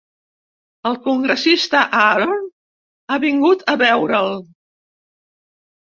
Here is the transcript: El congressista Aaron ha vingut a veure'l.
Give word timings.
El 0.89 0.95
congressista 1.07 1.83
Aaron 1.99 2.41
ha 2.49 3.19
vingut 3.27 3.63
a 3.75 3.79
veure'l. 3.83 4.35